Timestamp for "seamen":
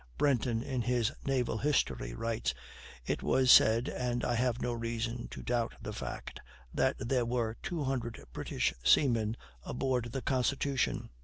8.83-9.37